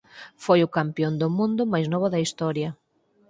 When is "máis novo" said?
1.73-2.07